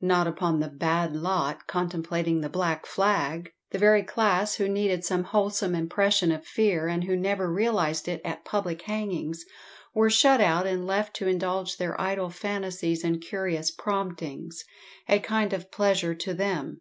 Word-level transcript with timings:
Not 0.00 0.26
upon 0.26 0.58
the 0.58 0.66
"bad 0.66 1.14
lot" 1.14 1.68
contemplating 1.68 2.40
the 2.40 2.48
black 2.48 2.84
flag! 2.84 3.52
The 3.70 3.78
very 3.78 4.02
class 4.02 4.56
who 4.56 4.68
needed 4.68 5.04
some 5.04 5.22
wholesome 5.22 5.72
impression 5.76 6.32
of 6.32 6.44
fear, 6.44 6.88
and 6.88 7.04
who 7.04 7.14
never 7.16 7.48
realised 7.48 8.08
it 8.08 8.20
at 8.24 8.44
public 8.44 8.82
hangings, 8.82 9.44
were 9.94 10.10
shut 10.10 10.40
out 10.40 10.66
and 10.66 10.84
left 10.84 11.14
to 11.18 11.28
indulge 11.28 11.76
their 11.76 12.00
idle 12.00 12.30
fancies 12.30 13.04
and 13.04 13.20
curious 13.22 13.70
promptings 13.70 14.64
a 15.08 15.20
kind 15.20 15.52
of 15.52 15.70
pleasure 15.70 16.16
to 16.16 16.34
them! 16.34 16.72